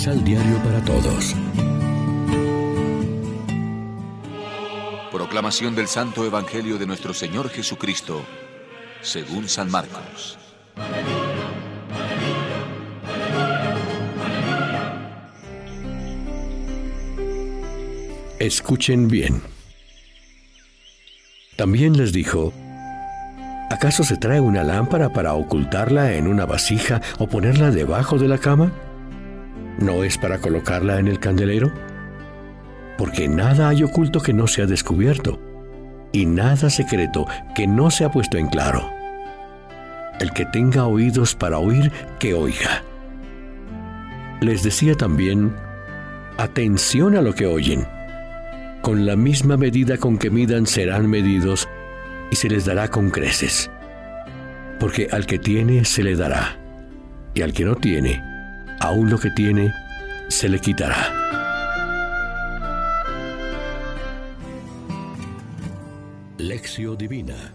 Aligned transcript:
Misal 0.00 0.24
Diario 0.24 0.56
para 0.64 0.82
Todos. 0.82 1.36
Proclamación 5.12 5.74
del 5.74 5.88
Santo 5.88 6.24
Evangelio 6.24 6.78
de 6.78 6.86
nuestro 6.86 7.12
Señor 7.12 7.50
Jesucristo, 7.50 8.24
según 9.02 9.46
San 9.46 9.70
Marcos. 9.70 10.38
Escuchen 18.38 19.08
bien. 19.08 19.42
También 21.56 21.98
les 21.98 22.14
dijo, 22.14 22.54
¿acaso 23.68 24.02
se 24.02 24.16
trae 24.16 24.40
una 24.40 24.64
lámpara 24.64 25.10
para 25.10 25.34
ocultarla 25.34 26.14
en 26.14 26.26
una 26.26 26.46
vasija 26.46 27.02
o 27.18 27.26
ponerla 27.26 27.70
debajo 27.70 28.16
de 28.16 28.28
la 28.28 28.38
cama? 28.38 28.72
¿No 29.78 30.04
es 30.04 30.18
para 30.18 30.38
colocarla 30.38 30.98
en 30.98 31.08
el 31.08 31.18
candelero? 31.18 31.72
Porque 32.98 33.28
nada 33.28 33.68
hay 33.68 33.82
oculto 33.82 34.20
que 34.20 34.32
no 34.32 34.46
sea 34.46 34.66
descubierto, 34.66 35.40
y 36.12 36.26
nada 36.26 36.68
secreto 36.70 37.26
que 37.54 37.66
no 37.66 37.90
sea 37.90 38.10
puesto 38.10 38.36
en 38.36 38.48
claro. 38.48 38.90
El 40.18 40.32
que 40.32 40.44
tenga 40.46 40.86
oídos 40.86 41.34
para 41.34 41.58
oír, 41.58 41.90
que 42.18 42.34
oiga. 42.34 42.82
Les 44.40 44.62
decía 44.62 44.94
también, 44.94 45.54
atención 46.36 47.16
a 47.16 47.22
lo 47.22 47.34
que 47.34 47.46
oyen 47.46 47.86
con 48.82 49.04
la 49.04 49.16
misma 49.16 49.56
medida 49.56 49.98
con 49.98 50.18
que 50.18 50.30
midan 50.30 50.66
serán 50.66 51.08
medidos 51.08 51.68
y 52.30 52.36
se 52.36 52.48
les 52.48 52.64
dará 52.64 52.88
con 52.88 53.10
creces. 53.10 53.70
Porque 54.78 55.08
al 55.10 55.26
que 55.26 55.38
tiene 55.38 55.84
se 55.84 56.02
le 56.02 56.16
dará, 56.16 56.56
y 57.34 57.42
al 57.42 57.52
que 57.52 57.64
no 57.64 57.74
tiene, 57.74 58.22
aún 58.80 59.10
lo 59.10 59.18
que 59.18 59.30
tiene, 59.30 59.72
se 60.28 60.48
le 60.48 60.58
quitará. 60.58 61.14
Lección 66.38 66.96
Divina 66.96 67.54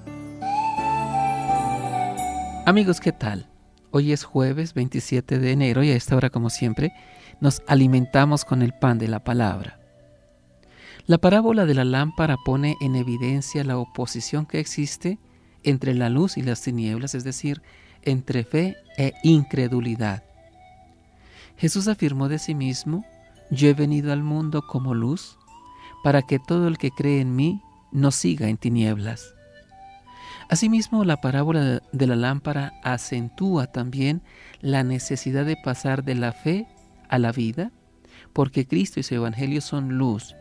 Amigos, 2.67 2.99
¿qué 2.99 3.11
tal? 3.11 3.47
Hoy 3.91 4.11
es 4.11 4.23
jueves 4.23 4.73
27 4.73 5.39
de 5.39 5.51
enero 5.51 5.83
y 5.83 5.89
a 5.89 5.95
esta 5.95 6.15
hora, 6.15 6.29
como 6.29 6.49
siempre, 6.49 6.93
nos 7.41 7.61
alimentamos 7.67 8.45
con 8.45 8.61
el 8.61 8.73
pan 8.73 8.99
de 8.99 9.07
la 9.07 9.23
palabra. 9.23 9.79
La 11.07 11.17
parábola 11.17 11.65
de 11.65 11.73
la 11.73 11.85
lámpara 11.85 12.37
pone 12.43 12.75
en 12.81 12.95
evidencia 12.95 13.63
la 13.63 13.77
oposición 13.77 14.45
que 14.45 14.59
existe 14.59 15.19
entre 15.63 15.93
la 15.93 16.09
luz 16.09 16.37
y 16.37 16.41
las 16.41 16.61
tinieblas, 16.61 17.15
es 17.15 17.23
decir, 17.23 17.61
entre 18.03 18.43
fe 18.43 18.75
e 18.97 19.13
incredulidad. 19.23 20.23
Jesús 21.57 21.87
afirmó 21.87 22.29
de 22.29 22.39
sí 22.39 22.55
mismo, 22.55 23.05
yo 23.51 23.69
he 23.69 23.73
venido 23.73 24.11
al 24.11 24.23
mundo 24.23 24.63
como 24.67 24.93
luz, 24.93 25.37
para 26.03 26.21
que 26.21 26.39
todo 26.39 26.67
el 26.67 26.77
que 26.77 26.91
cree 26.91 27.21
en 27.21 27.35
mí 27.35 27.61
no 27.91 28.11
siga 28.11 28.49
en 28.49 28.57
tinieblas. 28.57 29.33
Asimismo, 30.49 31.03
la 31.03 31.17
parábola 31.21 31.81
de 31.91 32.07
la 32.07 32.15
lámpara 32.15 32.73
acentúa 32.83 33.67
también 33.67 34.21
la 34.61 34.83
necesidad 34.83 35.45
de 35.45 35.57
pasar 35.57 36.03
de 36.03 36.15
la 36.15 36.33
fe 36.33 36.67
a 37.09 37.17
la 37.17 37.31
vida, 37.31 37.71
porque 38.33 38.67
Cristo 38.67 38.99
y 38.99 39.03
su 39.03 39.15
Evangelio 39.15 39.61
son 39.61 39.97
luz 39.97 40.35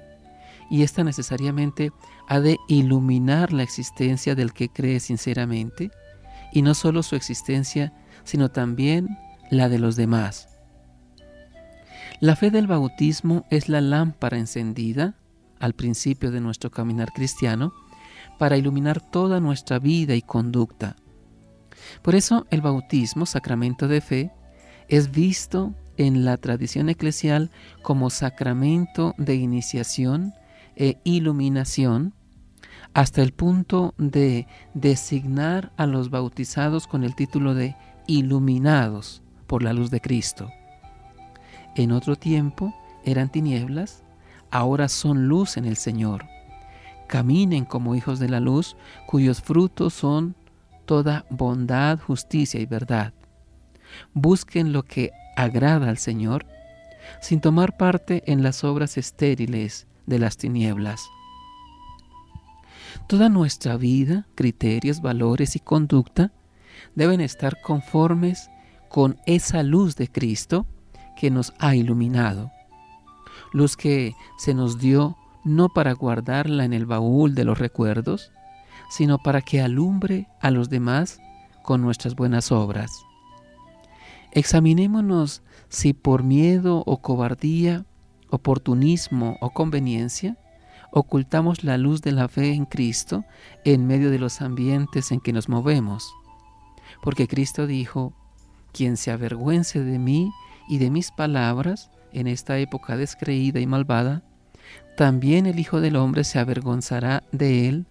y 0.70 0.82
esta 0.82 1.04
necesariamente 1.04 1.92
ha 2.28 2.40
de 2.40 2.58
iluminar 2.68 3.52
la 3.52 3.62
existencia 3.62 4.34
del 4.34 4.52
que 4.52 4.68
cree 4.68 5.00
sinceramente, 5.00 5.90
y 6.52 6.62
no 6.62 6.74
solo 6.74 7.02
su 7.02 7.16
existencia, 7.16 7.92
sino 8.24 8.50
también 8.50 9.18
la 9.50 9.68
de 9.68 9.78
los 9.78 9.96
demás. 9.96 10.48
La 12.20 12.36
fe 12.36 12.50
del 12.50 12.66
bautismo 12.66 13.44
es 13.50 13.68
la 13.68 13.80
lámpara 13.80 14.38
encendida 14.38 15.14
al 15.58 15.74
principio 15.74 16.30
de 16.30 16.40
nuestro 16.40 16.70
caminar 16.70 17.12
cristiano 17.12 17.72
para 18.38 18.56
iluminar 18.56 19.00
toda 19.00 19.40
nuestra 19.40 19.78
vida 19.78 20.14
y 20.14 20.22
conducta. 20.22 20.96
Por 22.02 22.14
eso 22.14 22.46
el 22.50 22.60
bautismo, 22.60 23.26
sacramento 23.26 23.88
de 23.88 24.00
fe, 24.00 24.32
es 24.88 25.10
visto 25.10 25.74
en 25.96 26.24
la 26.24 26.36
tradición 26.36 26.88
eclesial 26.88 27.50
como 27.82 28.10
sacramento 28.10 29.14
de 29.18 29.34
iniciación 29.34 30.34
e 30.76 30.98
iluminación 31.04 32.14
hasta 32.94 33.22
el 33.22 33.32
punto 33.32 33.94
de 33.98 34.46
designar 34.74 35.72
a 35.76 35.86
los 35.86 36.10
bautizados 36.10 36.86
con 36.86 37.02
el 37.02 37.16
título 37.16 37.54
de 37.54 37.76
iluminados 38.06 39.22
por 39.46 39.62
la 39.62 39.72
luz 39.72 39.90
de 39.90 40.00
Cristo. 40.00 40.50
En 41.76 41.92
otro 41.92 42.16
tiempo 42.16 42.74
eran 43.04 43.30
tinieblas, 43.30 44.04
ahora 44.50 44.88
son 44.88 45.26
luz 45.26 45.56
en 45.56 45.64
el 45.64 45.76
Señor. 45.76 46.26
Caminen 47.08 47.64
como 47.64 47.94
hijos 47.94 48.18
de 48.18 48.28
la 48.28 48.40
luz, 48.40 48.76
cuyos 49.06 49.42
frutos 49.42 49.92
son 49.92 50.36
toda 50.86 51.26
bondad, 51.30 51.98
justicia 51.98 52.60
y 52.60 52.66
verdad. 52.66 53.12
Busquen 54.12 54.72
lo 54.72 54.84
que 54.84 55.10
agrada 55.36 55.88
al 55.88 55.98
Señor, 55.98 56.46
sin 57.20 57.40
tomar 57.40 57.76
parte 57.76 58.22
en 58.26 58.42
las 58.42 58.64
obras 58.64 58.96
estériles 58.96 59.86
de 60.06 60.18
las 60.18 60.36
tinieblas. 60.36 61.02
Toda 63.08 63.28
nuestra 63.28 63.76
vida, 63.76 64.26
criterios, 64.34 65.02
valores 65.02 65.56
y 65.56 65.60
conducta 65.60 66.32
deben 66.94 67.20
estar 67.20 67.60
conformes 67.60 68.48
con 68.88 69.18
esa 69.26 69.62
luz 69.62 69.96
de 69.96 70.08
Cristo 70.08 70.66
que 71.16 71.30
nos 71.30 71.52
ha 71.58 71.74
iluminado. 71.74 72.50
Luz 73.52 73.76
que 73.76 74.14
se 74.36 74.54
nos 74.54 74.78
dio 74.78 75.16
no 75.44 75.68
para 75.68 75.92
guardarla 75.92 76.64
en 76.64 76.72
el 76.72 76.86
baúl 76.86 77.34
de 77.34 77.44
los 77.44 77.58
recuerdos, 77.58 78.32
sino 78.88 79.18
para 79.18 79.42
que 79.42 79.60
alumbre 79.60 80.28
a 80.40 80.50
los 80.50 80.70
demás 80.70 81.20
con 81.62 81.82
nuestras 81.82 82.14
buenas 82.14 82.52
obras. 82.52 82.90
Examinémonos 84.32 85.42
si 85.68 85.92
por 85.92 86.22
miedo 86.22 86.82
o 86.86 87.00
cobardía 87.00 87.84
oportunismo 88.30 89.36
o 89.40 89.50
conveniencia, 89.50 90.36
ocultamos 90.90 91.64
la 91.64 91.78
luz 91.78 92.02
de 92.02 92.12
la 92.12 92.28
fe 92.28 92.52
en 92.52 92.66
Cristo 92.66 93.24
en 93.64 93.86
medio 93.86 94.10
de 94.10 94.18
los 94.18 94.40
ambientes 94.40 95.12
en 95.12 95.20
que 95.20 95.32
nos 95.32 95.48
movemos. 95.48 96.12
Porque 97.02 97.28
Cristo 97.28 97.66
dijo, 97.66 98.12
quien 98.72 98.96
se 98.96 99.10
avergüence 99.10 99.82
de 99.82 99.98
mí 99.98 100.32
y 100.68 100.78
de 100.78 100.90
mis 100.90 101.10
palabras 101.10 101.90
en 102.12 102.26
esta 102.26 102.58
época 102.58 102.96
descreída 102.96 103.60
y 103.60 103.66
malvada, 103.66 104.22
también 104.96 105.46
el 105.46 105.58
Hijo 105.58 105.80
del 105.80 105.96
Hombre 105.96 106.24
se 106.24 106.38
avergonzará 106.38 107.24
de 107.32 107.68
él 107.68 107.86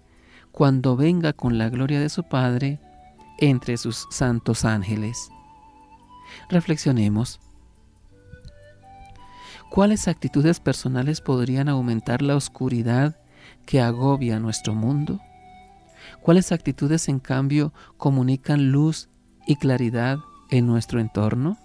cuando 0.52 0.96
venga 0.96 1.34
con 1.34 1.58
la 1.58 1.70
gloria 1.70 2.00
de 2.00 2.10
su 2.10 2.24
Padre 2.24 2.80
entre 3.40 3.78
sus 3.78 4.08
santos 4.10 4.66
ángeles. 4.66 5.30
Reflexionemos. 6.50 7.40
¿Cuáles 9.70 10.08
actitudes 10.08 10.60
personales 10.60 11.20
podrían 11.20 11.68
aumentar 11.68 12.22
la 12.22 12.36
oscuridad 12.36 13.18
que 13.66 13.82
agobia 13.82 14.40
nuestro 14.40 14.76
mundo? 14.76 15.20
¿Cuáles 16.22 16.52
actitudes, 16.52 17.10
en 17.10 17.20
cambio, 17.20 17.74
comunican 17.98 18.72
luz 18.72 19.10
y 19.48 19.56
claridad 19.56 20.20
en 20.52 20.68
nuestro 20.68 21.00
entorno? 21.00 21.58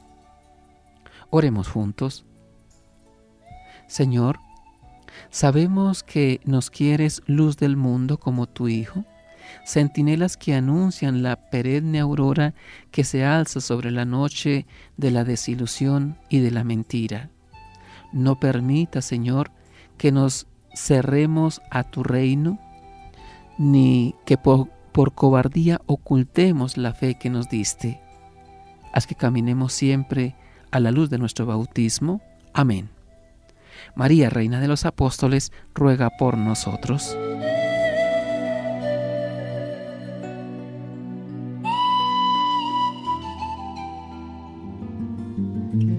Oremos 1.31 1.69
juntos. 1.69 2.25
Señor, 3.87 4.39
sabemos 5.31 6.03
que 6.03 6.41
nos 6.45 6.71
quieres 6.71 7.23
luz 7.27 7.57
del 7.57 7.77
mundo 7.77 8.19
como 8.19 8.47
tu 8.47 8.69
Hijo, 8.69 9.05
centinelas 9.65 10.37
que 10.37 10.55
anuncian 10.55 11.23
la 11.23 11.51
perenne 11.51 12.01
aurora 12.01 12.55
que 12.91 13.05
se 13.05 13.25
alza 13.25 13.61
sobre 13.61 13.91
la 13.91 14.05
noche 14.05 14.67
de 14.97 15.11
la 15.11 15.25
desilusión 15.25 16.19
y 16.29 16.41
de 16.41 16.51
la 16.51 16.65
mentira. 16.65 17.31
No 18.13 18.41
permita, 18.41 19.03
Señor, 19.03 19.51
que 19.97 20.13
nos 20.13 20.47
cerremos 20.75 21.61
a 21.71 21.85
tu 21.85 22.03
reino, 22.03 22.59
ni 23.59 24.15
que 24.25 24.39
por, 24.39 24.69
cobardía 25.15 25.81
ocultemos 25.87 26.77
la 26.77 26.95
fe 26.95 27.17
que 27.19 27.31
nos 27.31 27.49
diste. 27.49 28.01
Haz 28.93 29.07
que 29.07 29.15
caminemos 29.15 29.73
siempre 29.73 30.35
a 30.71 30.81
la 30.81 30.91
luz 30.91 31.11
de 31.11 31.19
nuestro 31.19 31.47
bautismo. 31.47 32.21
Amén. 32.53 32.91
María, 33.95 34.31
Reina 34.31 34.61
de 34.61 34.69
los 34.69 34.85
Apóstoles, 34.85 35.53
ruega 35.75 36.11
por 36.11 36.37
nosotros. 36.37 37.17